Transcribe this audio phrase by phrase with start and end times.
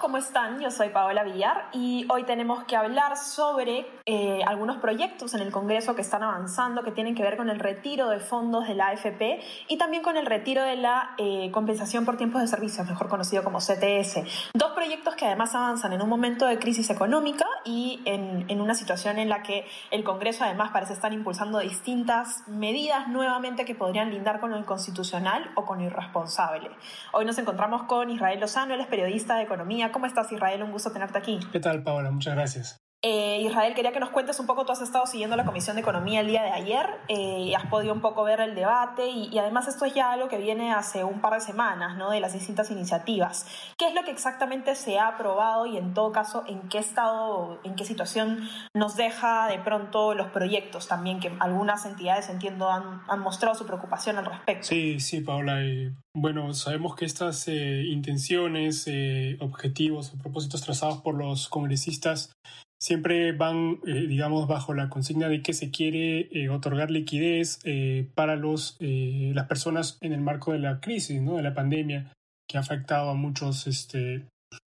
[0.00, 0.58] ¿Cómo están?
[0.60, 5.52] Yo soy Paola Villar y hoy tenemos que hablar sobre eh, algunos proyectos en el
[5.52, 8.88] Congreso que están avanzando, que tienen que ver con el retiro de fondos de la
[8.88, 13.08] AFP y también con el retiro de la eh, compensación por tiempos de servicio, mejor
[13.08, 14.50] conocido como CTS.
[14.54, 18.74] Dos proyectos que además avanzan en un momento de crisis económica y en, en una
[18.74, 24.10] situación en la que el Congreso además parece estar impulsando distintas medidas nuevamente que podrían
[24.10, 26.70] lindar con lo constitucional o con lo irresponsable.
[27.12, 29.89] Hoy nos encontramos con Israel Lozano, él es periodista de Economía.
[29.92, 30.62] ¿Cómo estás, Israel?
[30.62, 31.40] Un gusto tenerte aquí.
[31.52, 32.10] ¿Qué tal, Paola?
[32.10, 32.89] Muchas gracias.
[33.02, 35.80] Eh, Israel, quería que nos cuentes un poco, tú has estado siguiendo la Comisión de
[35.80, 39.68] Economía el día de ayer, eh, has podido un poco ver el debate y, además
[39.68, 42.10] esto es ya algo que viene hace un par de semanas, ¿no?
[42.10, 43.46] De las distintas iniciativas.
[43.78, 47.58] ¿Qué es lo que exactamente se ha aprobado y en todo caso en qué estado,
[47.64, 53.00] en qué situación nos deja de pronto los proyectos también, que algunas entidades, entiendo, han,
[53.08, 54.66] han mostrado su preocupación al respecto?
[54.66, 55.62] Sí, sí, Paola.
[55.62, 62.32] Eh, bueno, sabemos que estas eh, intenciones, eh, objetivos o propósitos trazados por los congresistas
[62.80, 68.08] siempre van, eh, digamos, bajo la consigna de que se quiere eh, otorgar liquidez eh,
[68.14, 71.36] para los, las personas en el marco de la crisis, ¿no?
[71.36, 72.12] de la pandemia
[72.48, 74.26] que ha afectado a muchos, este,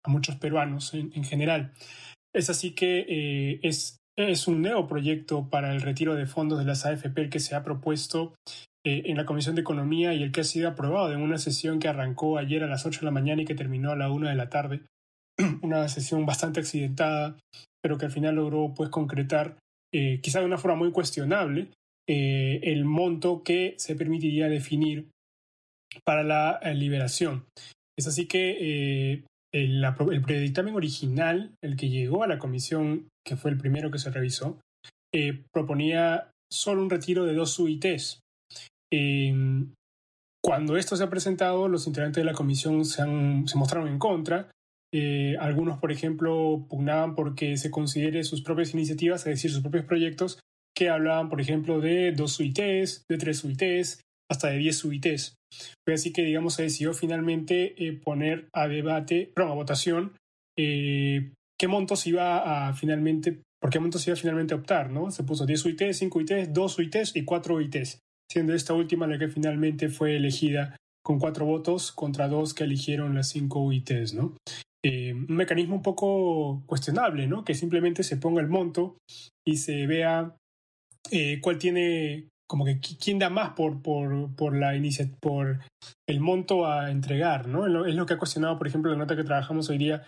[0.04, 1.74] a muchos peruanos en, en general.
[2.34, 6.86] Es así que es, es un nuevo proyecto para el retiro de fondos de las
[6.86, 8.34] AFP el que se ha propuesto
[8.84, 11.88] en la Comisión de Economía y el que ha sido aprobado en una sesión que
[11.88, 14.36] arrancó ayer a las 8 de la mañana y que terminó a la 1 de
[14.36, 14.82] la tarde.
[15.62, 17.38] una sesión bastante accidentada,
[17.86, 19.60] pero que al final logró pues concretar,
[19.94, 21.70] eh, quizá de una forma muy cuestionable,
[22.10, 25.12] eh, el monto que se permitiría definir
[26.04, 27.46] para la eh, liberación.
[27.96, 29.86] Es así que eh, el,
[30.24, 34.60] predictamen original, el que llegó a la comisión, que fue el primero que se revisó,
[35.54, 38.20] proponía solo un retiro de dos UITs.
[40.44, 44.00] cuando esto se ha presentado, los integrantes de la comisión se, han, se mostraron en
[44.00, 44.50] contra,
[44.98, 49.84] eh, algunos, por ejemplo, pugnaban porque se considere sus propias iniciativas, es decir, sus propios
[49.84, 50.40] proyectos,
[50.74, 54.00] que hablaban, por ejemplo, de dos UITs, de tres UITs,
[54.32, 55.36] hasta de diez UITs.
[55.86, 60.14] Fue así que, digamos, se decidió finalmente eh, poner a debate, perdón, a votación,
[60.58, 65.12] eh, qué montos iba a finalmente, por qué montos iba finalmente a optar, ¿no?
[65.12, 68.00] Se puso 10 UITs, 5 UITs, 2 UITs y 4 UITs,
[68.32, 73.14] siendo esta última la que finalmente fue elegida con cuatro votos contra dos que eligieron
[73.14, 74.36] las cinco UITs, ¿no?
[74.88, 77.44] Eh, un mecanismo un poco cuestionable, ¿no?
[77.44, 79.00] Que simplemente se ponga el monto
[79.44, 80.36] y se vea
[81.10, 84.74] eh, cuál tiene, como que quién da más por, por, por, la
[85.20, 85.60] por
[86.08, 87.88] el monto a entregar, ¿no?
[87.88, 90.04] Es lo que ha cuestionado, por ejemplo, la nota que trabajamos hoy día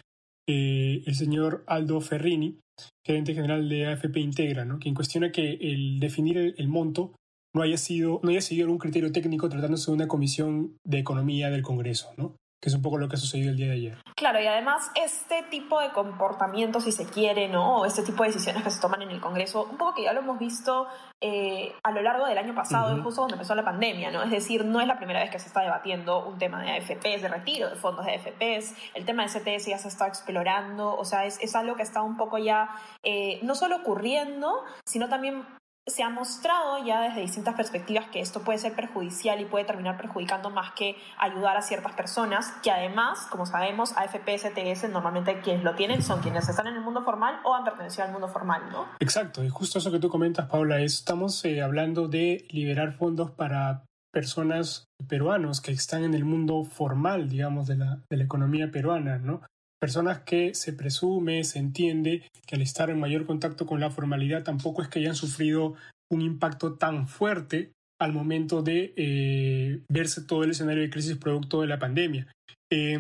[0.47, 2.59] eh, el señor Aldo Ferrini,
[3.03, 4.77] gerente general de AFP Integra, ¿no?
[4.77, 7.15] Quien cuestiona que el definir el, el monto
[7.55, 11.49] no haya sido, no haya seguido un criterio técnico tratándose de una comisión de economía
[11.49, 12.35] del Congreso, ¿no?
[12.61, 13.97] Que es un poco lo que ha sucedido el día de ayer.
[14.15, 17.81] Claro, y además este tipo de comportamiento, si se quiere, ¿no?
[17.81, 20.13] O este tipo de decisiones que se toman en el Congreso, un poco que ya
[20.13, 20.87] lo hemos visto
[21.21, 23.03] eh, a lo largo del año pasado, uh -huh.
[23.03, 24.23] justo cuando empezó la pandemia, ¿no?
[24.23, 27.21] Es decir, no es la primera vez que se está debatiendo un tema de AFPs,
[27.21, 31.05] de retiro de fondos de AFPs, el tema de CTS ya se está explorando, o
[31.05, 32.69] sea, es, es algo que está un poco ya
[33.03, 35.45] eh, no solo ocurriendo, sino también
[35.87, 39.97] se ha mostrado ya desde distintas perspectivas que esto puede ser perjudicial y puede terminar
[39.97, 45.63] perjudicando más que ayudar a ciertas personas, que además, como sabemos, AFP, CTS, normalmente quienes
[45.63, 48.63] lo tienen son quienes están en el mundo formal o han pertenecido al mundo formal,
[48.71, 48.87] ¿no?
[48.99, 53.31] Exacto, y justo eso que tú comentas, Paula, es, estamos eh, hablando de liberar fondos
[53.31, 58.71] para personas peruanos que están en el mundo formal, digamos, de la, de la economía
[58.71, 59.41] peruana, ¿no?
[59.79, 64.43] Personas que se presume, se entiende que al estar en mayor contacto con la formalidad
[64.43, 65.75] tampoco es que hayan sufrido
[66.11, 71.61] un impacto tan fuerte al momento de eh, verse todo el escenario de crisis producto
[71.61, 72.27] de la pandemia.
[72.71, 72.99] Eh,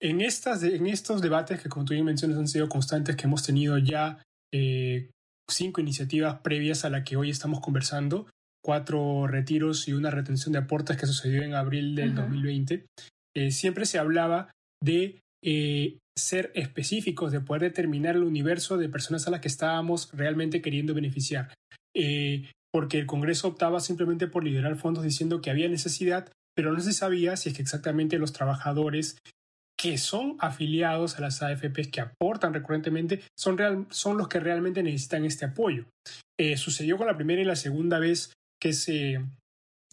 [0.00, 3.42] en, estas, en estos debates que, como tú bien mencionas, han sido constantes, que hemos
[3.42, 4.22] tenido ya
[4.52, 5.10] eh,
[5.50, 8.26] cinco iniciativas previas a la que hoy estamos conversando,
[8.62, 12.28] cuatro retiros y una retención de aportes que sucedió en abril del uh -huh.
[12.28, 12.86] 2020,
[13.50, 14.50] siempre se hablaba
[14.82, 20.10] de eh, ser específicos, de poder determinar el universo de personas a las que estábamos
[20.12, 21.52] realmente queriendo beneficiar.
[21.94, 26.80] Eh, porque el Congreso optaba simplemente por liberar fondos diciendo que había necesidad, pero no
[26.80, 29.18] se sabía si es que exactamente los trabajadores
[29.78, 34.82] que son afiliados a las AFPs, que aportan recurrentemente, son, real, son los que realmente
[34.82, 35.84] necesitan este apoyo.
[36.40, 39.22] Eh, sucedió con la primera y la segunda vez que se,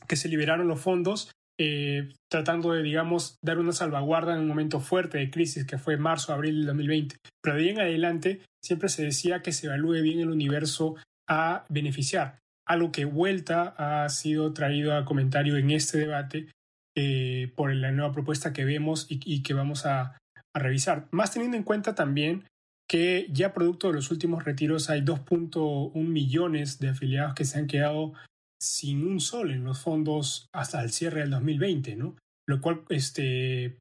[0.07, 4.79] que se liberaron los fondos, eh, tratando de, digamos, dar una salvaguarda en un momento
[4.79, 7.17] fuerte de crisis que fue marzo, abril del 2020.
[7.41, 10.95] Pero de ahí en adelante siempre se decía que se evalúe bien el universo
[11.29, 16.47] a beneficiar, algo que vuelta ha sido traído a comentario en este debate
[16.95, 20.17] eh, por la nueva propuesta que vemos y, que vamos a,
[20.53, 21.07] a, revisar.
[21.11, 22.45] Más teniendo en cuenta también
[22.89, 27.67] que ya producto de los últimos retiros hay 2.1 millones de afiliados que se han
[27.67, 28.13] quedado
[28.61, 32.15] sin un sol en los fondos hasta el cierre del 2020, ¿no?
[32.47, 33.77] Lo cual, este,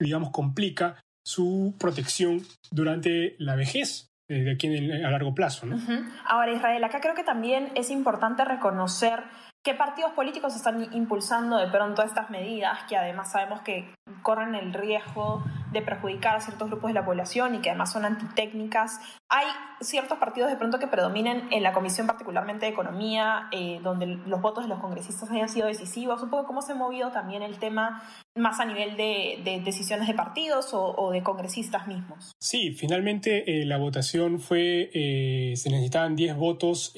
[0.00, 5.66] digamos, complica su protección durante la vejez eh, de aquí a largo plazo.
[5.66, 5.78] ¿no?
[6.26, 9.24] Ahora, Israel, acá creo que también es importante reconocer
[9.64, 14.74] ¿Qué partidos políticos están impulsando de pronto estas medidas que además sabemos que corren el
[14.74, 15.42] riesgo
[15.74, 18.98] de perjudicar a ciertos grupos de la población y que además son antitécnicas?
[19.28, 19.46] Hay
[19.80, 24.40] ciertos partidos de pronto que predominen en la Comisión particularmente de Economía, eh, donde los
[24.40, 26.22] votos de los congresistas hayan sido decisivos.
[26.22, 28.02] Un poco cómo se ha movido también el tema
[28.34, 32.32] más a nivel de, decisiones de partidos o, de congresistas mismos.
[32.40, 36.94] Sí, finalmente eh, la votación fue, eh, se necesitaban 10 votos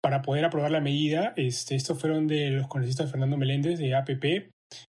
[0.00, 1.32] para poder aprobar la medida.
[1.36, 4.50] Este, estos fueron de los congresistas Fernando Meléndez de APP,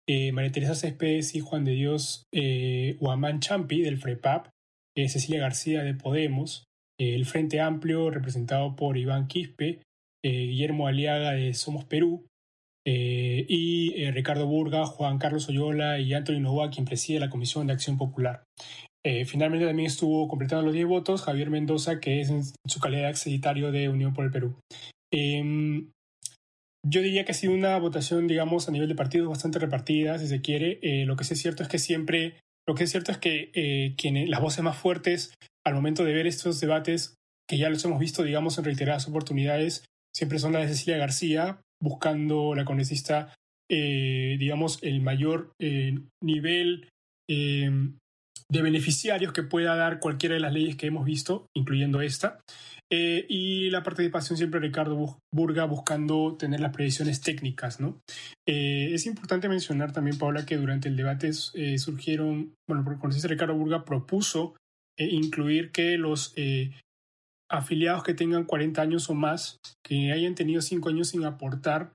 [0.08, 4.48] eh, María Teresa Céspedes y Juan de Dios eh, Huamán Champi del FREPAP,
[4.96, 6.64] eh, Cecilia García de Podemos,
[7.00, 9.80] eh, el Frente Amplio representado por Iván Quispe,
[10.22, 12.26] Guillermo Aliaga de Somos Perú,
[12.86, 17.98] y Ricardo Burga, Juan Carlos Oyola y Antonio Novoa, quien preside la Comisión de Acción
[17.98, 18.44] Popular.
[19.26, 23.08] finalmente también estuvo completando los 10 votos Javier Mendoza, que es en su calidad de
[23.08, 24.56] acceditario de Unión por el Perú.
[26.86, 30.26] Yo diría que ha sido una votación, digamos, a nivel de partidos bastante repartida, si
[30.26, 30.78] se quiere.
[30.82, 32.34] Eh, lo que sí es cierto es que siempre,
[32.66, 35.32] lo que es cierto es que eh, quienes, las voces más fuertes
[35.64, 37.14] al momento de ver estos debates,
[37.48, 41.60] que ya los hemos visto, digamos, en reiteradas oportunidades, siempre son las de Cecilia García,
[41.80, 43.34] buscando la congresista,
[43.70, 45.52] eh, digamos, el mayor
[46.22, 46.88] nivel
[47.30, 47.96] em,
[48.50, 52.40] de beneficiarios que pueda dar cualquiera de las leyes que hemos visto, incluyendo esta.
[52.92, 58.00] Eh, y la participación siempre Ricardo Burga buscando tener las previsiones técnicas, ¿no?
[58.46, 63.28] Eh, es importante mencionar también, Paula, que durante el debate eh, surgieron, bueno, por dice
[63.28, 64.54] Ricardo Burga propuso
[64.96, 66.34] incluir que los
[67.50, 71.92] afiliados que tengan 40 años o más, que hayan tenido 5 años sin aportar,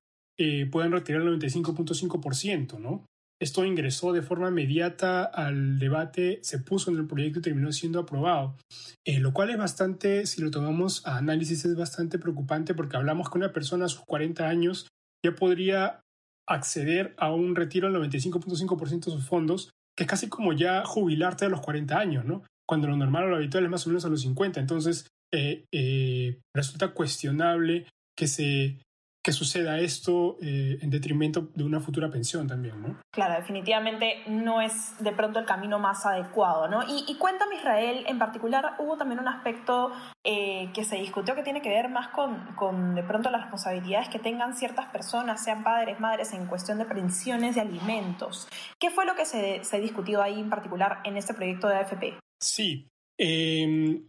[0.70, 3.06] puedan retirar el 95.5%, ¿no?
[3.42, 8.00] Esto ingresó de forma inmediata al debate, se puso en el proyecto y terminó siendo
[8.00, 8.58] aprobado.
[9.06, 13.30] Eh, lo cual es bastante, si lo tomamos a análisis, es bastante preocupante porque hablamos
[13.30, 14.88] que una persona a sus 40 años
[15.26, 16.02] ya podría
[16.48, 21.46] acceder a un retiro del 95.5% de sus fondos, que es casi como ya jubilarte
[21.46, 22.44] a los 40 años, ¿no?
[22.68, 24.60] Cuando lo normal o lo habitual es más o menos a los 50.
[24.60, 27.88] Entonces, eh, eh, resulta cuestionable
[28.18, 28.80] que se
[29.24, 33.00] que suceda esto eh, en detrimento de una futura pensión también, ¿no?
[33.12, 36.84] Claro, definitivamente no es de pronto el camino más adecuado, ¿no?
[36.88, 39.92] Y, y cuéntame, Israel, en particular hubo también un aspecto
[40.26, 44.08] eh, que se discutió que tiene que ver más con, con, de pronto las responsabilidades
[44.08, 48.48] que tengan ciertas personas, sean padres, madres, en cuestión de pensiones de alimentos.
[48.80, 52.18] ¿Qué fue lo que se, se discutió ahí en particular en este proyecto de AFP?
[52.42, 52.88] Sí,
[53.20, 54.02] eh,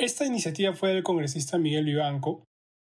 [0.00, 2.44] esta iniciativa fue del congresista Miguel Vivanco,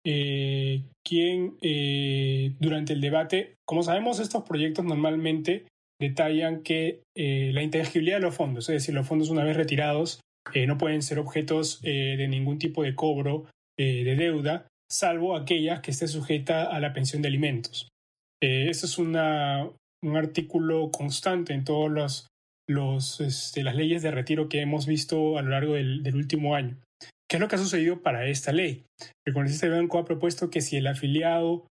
[0.07, 5.65] eh, quien eh, durante el debate, como sabemos, estos proyectos normalmente
[5.99, 10.21] detallan que eh, la inteligibilidad de los fondos, es decir, los fondos una vez retirados
[10.67, 13.47] no pueden ser objetos de ningún tipo de cobro
[13.79, 17.89] de deuda, salvo aquellas que esté sujeta a la pensión de alimentos.
[18.43, 22.29] eso es un artículo constante en todas
[23.21, 26.77] este, las leyes de retiro que hemos visto a lo largo del último año.
[27.29, 28.85] ¿Qué es lo que ha sucedido para esta ley?
[29.27, 31.67] El congresista Banco ha propuesto que si el afiliado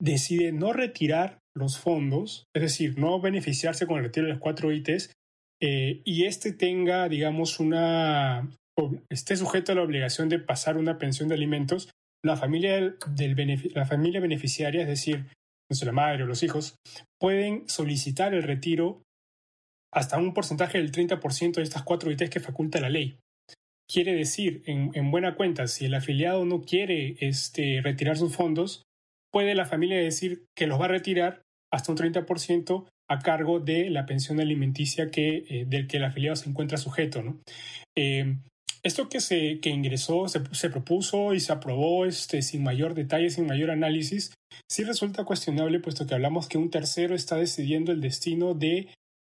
[0.00, 4.72] decide no retirar los fondos, es decir, no beneficiarse con el retiro de las cuatro
[4.72, 5.12] ITs,
[5.60, 8.48] eh, y este tenga, digamos, una,
[9.10, 11.90] esté sujeto a la obligación de pasar una pensión de alimentos,
[12.24, 15.26] la familia, del, la familia beneficiaria, es decir,
[15.84, 16.76] la madre o los hijos,
[17.20, 19.02] pueden solicitar el retiro
[19.92, 23.18] hasta un porcentaje del 30% de estas cuatro ITs que faculta la ley.
[23.90, 28.82] Quiere decir, en, buena cuenta, si el afiliado no quiere este, retirar sus fondos,
[29.32, 31.42] puede la familia decir que los va a retirar
[31.72, 36.50] hasta un 30% a cargo de la pensión alimenticia eh, del que el afiliado se
[36.50, 37.22] encuentra sujeto.
[37.96, 38.36] Eh,
[38.82, 43.46] esto que, se, que ingresó, se, propuso y se aprobó este, sin mayor detalle, sin
[43.46, 44.34] mayor análisis,
[44.70, 48.88] sí resulta cuestionable, puesto que hablamos que un tercero está decidiendo el destino de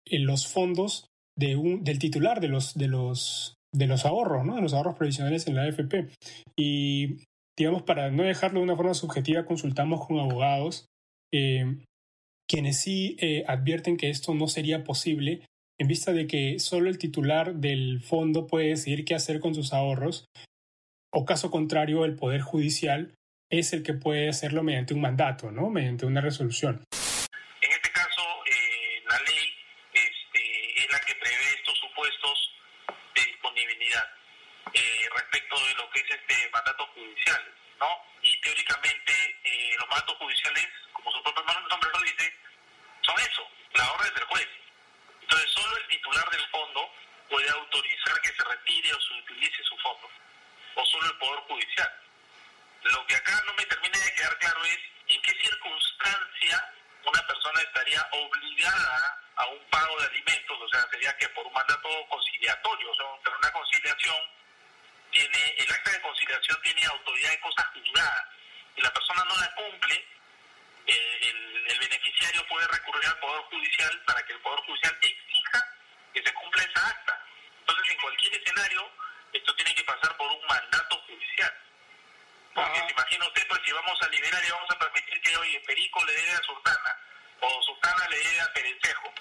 [0.07, 4.57] eh, los fondos del titular de los, de los, de los ahorros, ¿no?
[4.57, 6.09] De los ahorros provisionales en la AFP.
[6.57, 10.87] Y digamos, para no dejarlo de una forma subjetiva, consultamos con abogados,
[11.33, 11.77] eh,
[12.49, 15.43] quienes sí eh, advierten que esto no sería posible
[15.81, 19.73] en vista de que solo el titular del fondo puede decidir qué hacer con sus
[19.73, 20.27] ahorros,
[21.13, 23.15] o caso contrario, el Poder Judicial
[23.51, 25.71] es el que puede hacerlo mediante un mandato, ¿no?
[25.71, 26.83] mediante una resolución.
[35.49, 38.05] Respecto de lo que es este mandato judicial, ¿no?
[38.23, 39.13] Y teóricamente
[39.45, 42.37] eh, los mandatos judiciales, como su propio nombre lo dice,
[43.03, 44.49] son eso, la orden del juez.
[45.23, 46.93] Entonces, solo el titular del fondo
[47.29, 50.11] puede autorizar que se retire o se utilice su fondo,
[50.75, 51.93] o solo el Poder Judicial.
[52.83, 54.79] Lo que acá no me termina de quedar claro es
[55.09, 56.75] en qué circunstancia
[57.05, 61.53] una persona estaría obligada a un pago de alimentos, o sea, sería que por un
[61.53, 64.38] mandato conciliatorio, o sea, una conciliación
[65.11, 68.25] tiene, el acta de conciliación tiene autoridad de cosas juzgadas
[68.77, 69.95] y la persona no la cumple,
[70.87, 75.77] eh, el, el, beneficiario puede recurrir al Poder Judicial para que el Poder Judicial exija
[76.15, 77.27] que se cumpla esa acta.
[77.61, 78.91] Entonces, en cualquier escenario,
[79.33, 81.53] esto tiene que pasar por un mandato judicial.
[82.55, 85.61] Porque se imagina usted, pues si vamos a liberar y vamos a permitir que, oye,
[85.61, 86.97] Perico le dé a Sultana,
[87.41, 89.13] o Sultana le dé a Perencejo,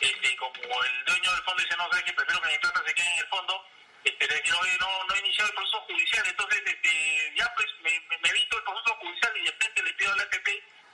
[0.00, 2.94] este, como el dueño del fondo dice, no, sé que prefiero que mi plata se
[2.94, 3.66] quede en el fondo,
[4.04, 6.90] este, oye, no, no he iniciado el proceso judicial, entonces este,
[7.38, 10.20] ya pues me, me, me, evito el proceso judicial y de repente le pido al
[10.20, 10.48] ATP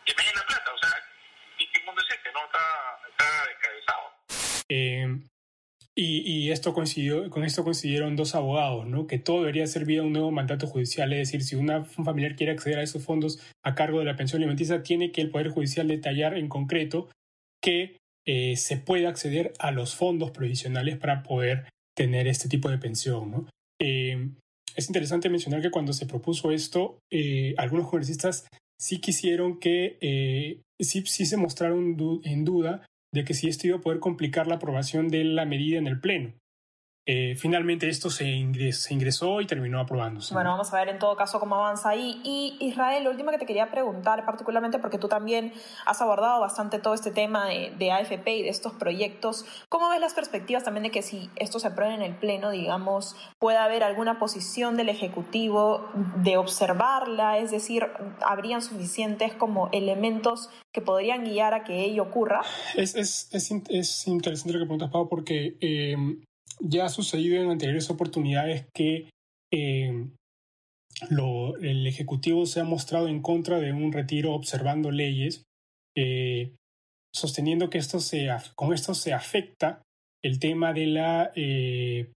[0.04, 0.94] que me den la plata, o sea,
[1.58, 2.32] ¿qué mundo es este?
[2.32, 2.64] No, está,
[3.08, 4.06] está descabezado.
[4.68, 5.28] Eh,
[5.94, 9.06] y, y, esto coincidió, con esto coincidieron dos abogados, ¿no?
[9.06, 12.52] Que todo debería ser vía un nuevo mandato judicial, es decir, si un familiar quiere
[12.52, 15.88] acceder a esos fondos a cargo de la pensión alimenticia, tiene que el Poder Judicial
[15.88, 17.08] detallar en concreto
[17.60, 17.96] que
[18.26, 23.32] eh, se puede acceder a los fondos provisionales para poder tener este tipo de pensión,
[23.32, 23.46] ¿no?
[23.82, 24.30] Eh,
[24.76, 28.46] es interesante mencionar que cuando se propuso esto, eh, algunos congresistas
[28.80, 33.78] sí quisieron que, eh, sí, sí se mostraron en duda de que si esto iba
[33.78, 36.34] a poder complicar la aprobación de la medida en el Pleno.
[37.10, 40.34] Eh, finalmente esto se, ingres, se, ingresó y terminó aprobándose.
[40.34, 42.20] Bueno, vamos a ver en todo caso cómo avanza ahí.
[42.22, 45.54] Y Israel, lo último que te quería preguntar, particularmente porque tú también
[45.86, 50.00] has abordado bastante todo este tema de, de AFP y de estos proyectos, ¿cómo ves
[50.00, 53.84] las perspectivas también de que si esto se aprueba en el Pleno, digamos, pueda haber
[53.84, 57.38] alguna posición del Ejecutivo de observarla?
[57.38, 57.86] Es decir,
[58.20, 62.42] ¿habrían suficientes como elementos que podrían guiar a que ello ocurra?
[62.76, 65.56] Es, es, es, es interesante lo que preguntas, Pau, porque...
[65.62, 65.96] Eh,
[66.60, 69.10] ya ha sucedido en anteriores oportunidades que
[69.52, 70.06] eh,
[71.60, 75.44] el Ejecutivo se ha mostrado en contra de un retiro observando leyes,
[75.96, 76.54] eh,
[77.14, 79.82] sosteniendo que esto se, con esto se afecta
[80.22, 82.12] el tema de la, eh,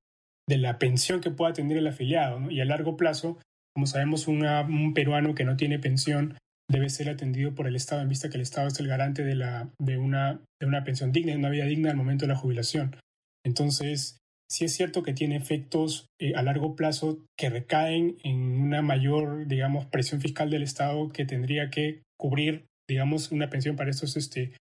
[0.49, 2.51] de la pensión que pueda tener el afiliado.
[2.51, 3.39] Y a largo plazo,
[3.75, 6.37] como sabemos, un peruano que no tiene pensión
[6.71, 9.35] debe ser atendido por el Estado en vista que el Estado es el garante de,
[9.35, 12.39] la, de, una, de una pensión digna, de una vida digna al momento de la
[12.39, 12.97] jubilación.
[13.45, 14.19] Entonces,
[14.52, 19.47] sí es cierto que tiene efectos eh, a largo plazo que recaen en una mayor,
[19.47, 24.52] digamos, presión fiscal del Estado que tendría que cubrir, digamos, una pensión para estos, este,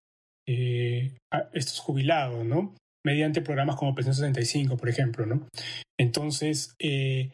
[0.48, 1.12] eh,
[1.52, 2.74] estos jubilados, ¿no?
[3.06, 5.48] Mediante programas como Pensión 65, por ejemplo, ¿no?
[6.00, 7.32] Entonces, eh,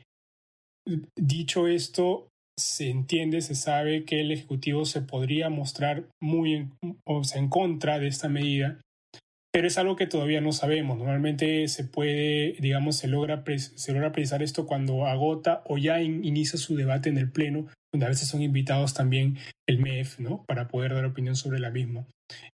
[1.16, 6.72] dicho esto, se entiende, se sabe que el Ejecutivo se podría mostrar muy
[7.06, 8.80] o sea, en contra de esta medida
[9.58, 11.00] pero es algo que todavía no sabemos.
[11.00, 16.24] Normalmente se puede, digamos, se logra, se logra precisar esto cuando agota o ya in,
[16.24, 20.44] inicia su debate en el Pleno, donde a veces son invitados también el MEF, ¿no?
[20.48, 22.06] Para poder dar opinión sobre la misma.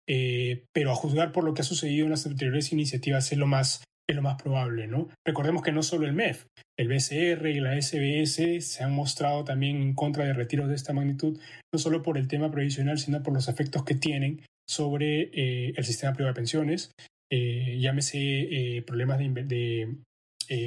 [0.07, 3.47] Eh, pero a juzgar por lo que ha sucedido en las anteriores iniciativas es lo
[3.47, 5.09] más, es lo más probable, ¿no?
[5.27, 6.45] Recordemos que no solo el MEF,
[6.79, 10.93] el BCR y la SBS se han mostrado también en contra de retiros de esta
[10.93, 11.37] magnitud,
[11.73, 15.85] no solo por el tema previsional, sino por los efectos que tienen sobre eh, el
[15.85, 16.91] sistema privado de pensiones,
[17.31, 19.95] eh, llámese eh, problemas de,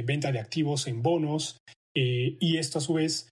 [0.04, 1.58] venta de activos en bonos,
[1.94, 3.30] y esto a su vez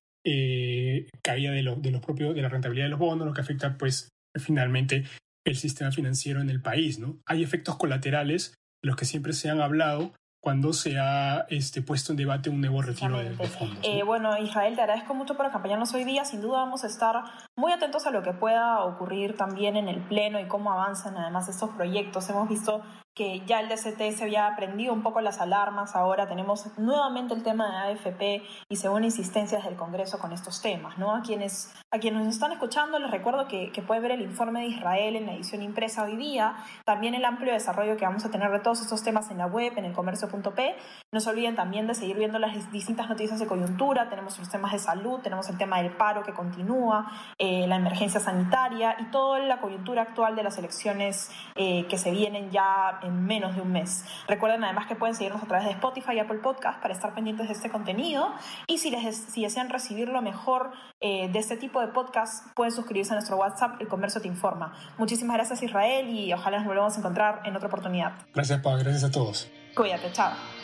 [1.22, 3.76] caía de, lo, de, los propios, de la rentabilidad de los bonos, lo que afecta
[3.76, 5.04] pues finalmente
[5.46, 6.98] el sistema financiero en el país.
[6.98, 7.18] ¿no?
[7.26, 10.14] Hay efectos colaterales de los que siempre se han hablado,
[10.44, 13.78] cuando se ha este, puesto en debate un nuevo retiro de, de fondos.
[13.78, 13.82] ¿no?
[13.82, 16.26] Eh, bueno, Israel, te agradezco mucho por acompañarnos hoy día.
[16.26, 17.16] Sin duda vamos a estar
[17.56, 21.48] muy atentos a lo que pueda ocurrir también en el Pleno y cómo avanzan además
[21.48, 22.28] estos proyectos.
[22.28, 22.82] Hemos visto
[23.14, 27.42] que ya el DCT se había prendido un poco las alarmas, ahora tenemos nuevamente el
[27.42, 30.98] tema de AFP y según insistencias del Congreso con estos temas.
[30.98, 31.14] ¿no?
[31.14, 34.66] A, quienes, a quienes nos están escuchando les recuerdo que, que ver el informe de
[34.66, 38.50] Israel en la edición impresa hoy día, también el amplio desarrollo que vamos a tener
[38.50, 40.76] de todos estos temas en la web, en el comercio.p.
[41.14, 44.08] No se olviden también de seguir viendo las distintas noticias de coyuntura.
[44.08, 47.06] Tenemos los temas de salud, tenemos el tema del paro que continúa,
[47.38, 52.10] eh, la emergencia sanitaria y toda la coyuntura actual de las elecciones eh, que se
[52.10, 54.04] vienen ya en menos de un mes.
[54.26, 57.46] Recuerden además que pueden seguirnos a través de Spotify y Apple Podcast para estar pendientes
[57.46, 58.32] de este contenido.
[58.66, 62.72] Y si, les, si desean recibir lo mejor eh, de este tipo de podcast, pueden
[62.72, 64.72] suscribirse a nuestro WhatsApp, El Comercio Te Informa.
[64.98, 68.14] Muchísimas gracias Israel y ojalá nos volvamos a encontrar en otra oportunidad.
[68.34, 68.82] Gracias, Paz.
[68.82, 69.48] Gracias a todos.
[69.76, 70.63] Cuídate, chao.